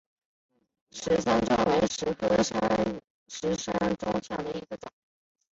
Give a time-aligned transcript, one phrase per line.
[0.91, 2.43] 石山棕为棕榈科石
[3.55, 4.91] 山棕属下的一个种。